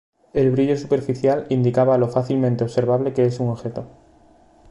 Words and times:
El 0.33 0.49
brillo 0.49 0.75
superficial 0.75 1.45
indica 1.49 1.85
lo 1.95 2.09
fácilmente 2.09 2.63
observable 2.63 3.13
que 3.13 3.23
es 3.25 3.39
un 3.39 3.49
objeto. 3.49 3.85